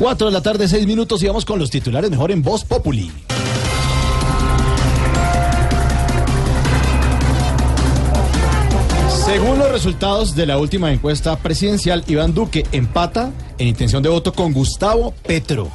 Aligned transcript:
4 0.00 0.28
de 0.28 0.32
la 0.32 0.40
tarde, 0.40 0.66
6 0.66 0.86
minutos 0.86 1.22
y 1.22 1.26
vamos 1.26 1.44
con 1.44 1.58
los 1.58 1.68
titulares 1.70 2.10
mejor 2.10 2.30
en 2.30 2.40
Voz 2.40 2.64
Populi. 2.64 3.12
Según 9.26 9.58
los 9.58 9.70
resultados 9.70 10.34
de 10.34 10.46
la 10.46 10.56
última 10.56 10.90
encuesta 10.90 11.36
presidencial, 11.36 12.02
Iván 12.06 12.32
Duque 12.32 12.64
empata 12.72 13.30
en 13.58 13.68
intención 13.68 14.02
de 14.02 14.08
voto 14.08 14.32
con 14.32 14.54
Gustavo 14.54 15.12
Petro. 15.22 15.70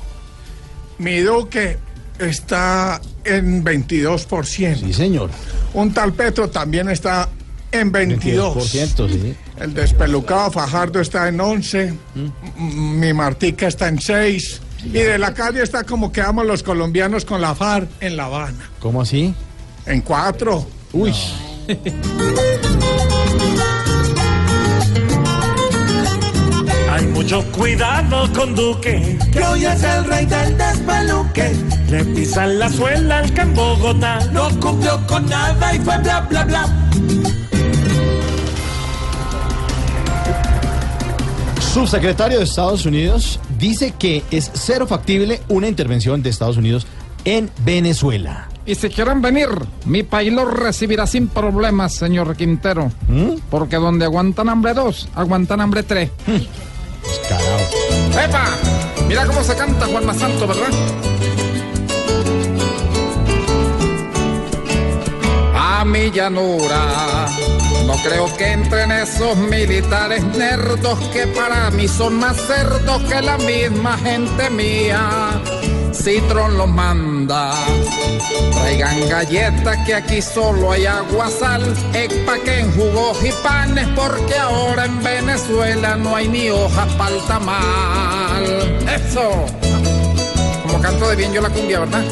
Mi 0.97 1.19
Duque 1.19 1.77
está 2.17 2.99
en 3.25 3.63
22%. 3.63 4.75
Sí, 4.75 4.91
señor. 4.91 5.29
Un 5.75 5.93
tal 5.93 6.13
Petro 6.13 6.49
también 6.49 6.89
está 6.89 7.29
en 7.71 7.91
22. 7.91 8.73
22%, 8.73 9.09
sí. 9.09 9.35
El 9.59 9.73
despelucado 9.73 10.51
Fajardo 10.51 10.99
está 10.99 11.27
en 11.27 11.39
11. 11.39 11.93
Mm. 12.15 12.99
Mi 12.99 13.13
Martica 13.13 13.67
está 13.67 13.87
en 13.87 13.99
6. 13.99 14.61
Y 14.85 14.89
de 14.89 15.17
la 15.17 15.33
calle 15.33 15.63
está 15.63 15.83
como 15.83 16.11
quedamos 16.11 16.45
los 16.45 16.61
colombianos 16.61 17.25
con 17.25 17.41
la 17.41 17.55
FARC 17.55 17.89
en 18.01 18.17
La 18.17 18.25
Habana. 18.25 18.69
¿Cómo 18.79 19.01
así? 19.01 19.33
En 19.85 20.01
4. 20.01 20.67
Uy. 20.93 21.13
Hay 26.95 27.05
mucho 27.07 27.43
cuidado 27.51 28.31
con 28.31 28.55
Duque, 28.55 29.17
que 29.33 29.39
hoy 29.43 29.65
es 29.65 29.83
el 29.83 30.05
rey 30.05 30.25
del 30.25 30.57
despeluque. 30.57 31.53
le 31.89 32.05
pisan 32.05 32.57
la 32.57 32.69
suela 32.69 33.17
al 33.19 33.33
que 33.33 33.41
en 33.41 33.53
Bogotá. 33.53 34.19
No 34.31 34.49
cumplió 34.61 35.05
con 35.05 35.25
nada 35.25 35.75
y 35.75 35.79
fue 35.79 35.97
bla 35.97 36.21
bla 36.21 36.45
bla. 36.45 36.69
Subsecretario 41.75 42.37
de 42.37 42.45
Estados 42.45 42.85
Unidos 42.85 43.37
dice 43.59 43.93
que 43.99 44.23
es 44.31 44.49
cero 44.53 44.87
factible 44.87 45.41
una 45.49 45.67
intervención 45.67 46.23
de 46.23 46.29
Estados 46.29 46.55
Unidos 46.55 46.87
en 47.25 47.51
Venezuela. 47.65 48.47
Y 48.65 48.75
si 48.75 48.87
quieren 48.87 49.21
venir, 49.21 49.49
mi 49.83 50.01
país 50.01 50.31
los 50.31 50.53
recibirá 50.53 51.05
sin 51.05 51.27
problemas, 51.27 51.93
señor 51.93 52.37
Quintero. 52.37 52.93
Porque 53.49 53.75
donde 53.75 54.05
aguantan 54.05 54.47
hambre 54.47 54.73
dos, 54.73 55.09
aguantan 55.15 55.59
hambre 55.59 55.83
tres. 55.83 56.11
Carajo. 57.27 58.23
¡Epa! 58.23 58.45
Mira 59.09 59.27
cómo 59.27 59.43
se 59.43 59.53
canta 59.57 59.85
Juan 59.85 60.17
Santo, 60.17 60.47
¿verdad? 60.47 60.69
A 65.53 65.83
mi 65.83 66.09
llanura. 66.09 67.27
No 67.85 67.95
creo 68.03 68.35
que 68.37 68.51
entren 68.51 68.91
esos 68.91 69.37
militares 69.37 70.23
nerdos 70.23 70.97
que 71.09 71.27
para 71.27 71.69
mí 71.71 71.87
son 71.87 72.15
más 72.15 72.37
cerdos 72.37 73.01
que 73.03 73.21
la 73.21 73.37
misma 73.37 73.97
gente 73.97 74.49
mía. 74.49 75.41
Citron 75.93 76.57
los 76.57 76.67
manda. 76.67 77.53
Traigan 78.53 79.09
galletas 79.09 79.77
que 79.85 79.95
aquí 79.95 80.21
solo 80.21 80.71
hay 80.71 80.85
agua, 80.85 81.29
sal, 81.29 81.63
en 81.93 82.71
jugos 82.73 83.17
y 83.23 83.31
panes 83.43 83.87
porque 83.95 84.35
ahora 84.35 84.85
en 84.85 85.01
Venezuela 85.03 85.95
no 85.95 86.15
hay 86.15 86.27
ni 86.27 86.49
hojas 86.49 86.91
para 86.93 87.15
el 87.15 87.21
tamal. 87.23 88.43
Eso. 88.93 89.45
Como 90.63 90.81
canto 90.81 91.09
de 91.09 91.15
bien 91.15 91.33
yo 91.33 91.41
la 91.41 91.49
cumbia, 91.49 91.79
¿verdad? 91.79 92.03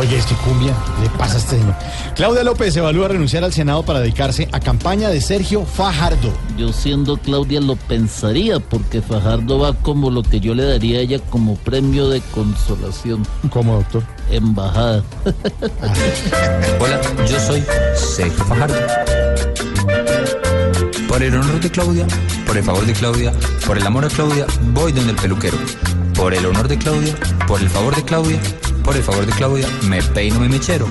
Oye, 0.00 0.18
este 0.18 0.34
cumbia, 0.36 0.74
le 1.00 1.08
pasa 1.10 1.36
a 1.36 1.38
este 1.38 1.58
señor. 1.58 1.74
Claudia 2.16 2.42
López 2.42 2.76
evalúa 2.76 3.06
renunciar 3.06 3.44
al 3.44 3.52
Senado 3.52 3.84
para 3.84 4.00
dedicarse 4.00 4.48
a 4.50 4.58
campaña 4.58 5.08
de 5.08 5.20
Sergio 5.20 5.64
Fajardo. 5.64 6.32
Yo 6.58 6.72
siendo 6.72 7.16
Claudia 7.16 7.60
lo 7.60 7.76
pensaría 7.76 8.58
porque 8.58 9.02
Fajardo 9.02 9.60
va 9.60 9.72
como 9.74 10.10
lo 10.10 10.24
que 10.24 10.40
yo 10.40 10.52
le 10.54 10.64
daría 10.64 10.98
a 10.98 11.02
ella 11.02 11.18
como 11.30 11.54
premio 11.56 12.08
de 12.08 12.20
consolación. 12.32 13.24
¿Cómo, 13.50 13.76
doctor? 13.76 14.02
Embajada. 14.30 15.04
Hola, 16.80 17.00
yo 17.28 17.38
soy 17.38 17.62
Sergio 17.94 18.44
Fajardo. 18.44 18.74
Por 21.06 21.22
el 21.22 21.34
honor 21.36 21.60
de 21.60 21.70
Claudia, 21.70 22.06
por 22.44 22.56
el 22.56 22.64
favor 22.64 22.84
de 22.84 22.92
Claudia, 22.92 23.32
por 23.64 23.78
el 23.78 23.86
amor 23.86 24.04
a 24.04 24.08
Claudia, 24.08 24.46
voy 24.72 24.90
donde 24.90 25.12
el 25.12 25.16
peluquero. 25.16 25.56
Por 26.16 26.34
el 26.34 26.44
honor 26.46 26.66
de 26.66 26.78
Claudia, 26.78 27.14
por 27.46 27.60
el 27.60 27.68
favor 27.68 27.94
de 27.94 28.02
Claudia, 28.02 28.40
por 28.84 28.96
el 28.96 29.02
favor 29.02 29.24
de 29.26 29.32
Claudia, 29.32 29.66
me 29.88 30.02
peino 30.02 30.38
mi 30.40 30.48
mechero. 30.48 30.86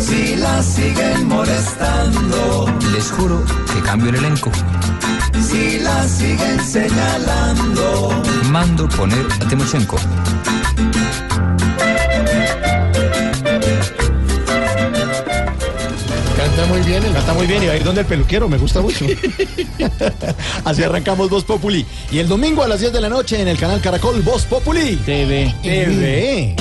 Si 0.00 0.36
la 0.36 0.62
siguen 0.62 1.28
molestando, 1.28 2.66
Les 2.92 3.10
juro 3.10 3.42
que 3.72 3.80
cambio 3.82 4.08
el 4.10 4.16
elenco. 4.16 4.50
si 5.40 5.78
la 5.78 6.06
siguen 6.08 6.64
señalando, 6.64 8.22
Mando 8.50 8.88
poner 8.88 9.26
a 9.40 9.48
Timochenko. 9.48 9.96
Canta 17.26 17.38
muy 17.38 17.48
bien 17.48 17.62
y 17.62 17.66
va 17.66 17.72
a 17.72 17.76
ir 17.76 17.82
donde 17.82 18.02
el 18.02 18.06
peluquero, 18.06 18.48
me 18.48 18.56
gusta 18.56 18.80
mucho. 18.80 19.04
Así 20.64 20.82
arrancamos 20.82 21.28
Voz 21.28 21.44
Populi. 21.44 21.84
Y 22.12 22.18
el 22.18 22.28
domingo 22.28 22.62
a 22.62 22.68
las 22.68 22.80
10 22.80 22.92
de 22.92 23.00
la 23.00 23.08
noche 23.08 23.40
en 23.40 23.48
el 23.48 23.58
canal 23.58 23.80
Caracol 23.80 24.20
Voz 24.22 24.44
Populi. 24.44 24.96
TV. 24.96 25.52
TV. 25.62 26.54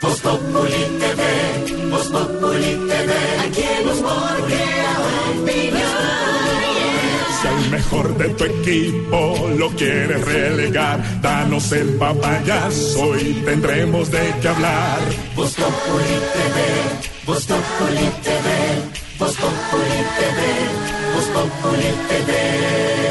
Si 0.00 0.06
al 3.62 4.67
mejor 7.70 8.16
de 8.16 8.28
tu 8.30 8.44
equipo 8.44 9.50
lo 9.56 9.70
quieres 9.70 10.24
relegar, 10.24 11.20
danos 11.20 11.72
el 11.72 11.88
papayazo 11.96 13.18
y 13.18 13.34
tendremos 13.44 14.10
de 14.10 14.34
qué 14.40 14.48
hablar. 14.48 14.98
Voz 15.34 15.54
Populi 15.54 16.16
TV, 16.34 16.58
Voz 17.26 17.46
Populi 17.46 18.08
TV, 18.22 18.48
Voz 19.18 19.34
Populi 19.36 20.00
TV, 20.18 20.38
Voz 21.14 21.26
Populi 21.26 21.90
TV. 22.08 23.07